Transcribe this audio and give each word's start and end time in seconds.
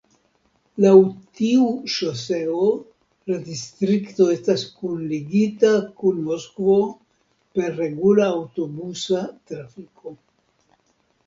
Laŭ 0.83 0.93
tiu 1.39 1.65
ŝoseo 1.95 2.69
la 3.33 3.37
distrikto 3.49 4.27
estas 4.37 4.65
kunligita 4.81 5.71
kun 6.01 6.25
Moskvo 6.31 6.79
per 7.61 7.79
regula 7.83 8.27
aŭtobusa 8.41 9.23
trafiko. 9.53 10.17